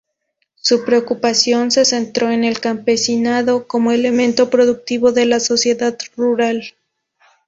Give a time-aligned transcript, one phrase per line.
[0.55, 6.73] Su preocupación se centró en el campesinado, como elemento productivo de la sociedad rural.